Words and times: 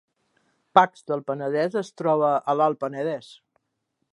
Pacs 0.77 1.03
del 1.11 1.21
Penedès 1.27 1.77
es 1.83 1.91
troba 2.03 2.33
a 2.39 2.57
l’Alt 2.61 2.81
Penedès 2.85 3.29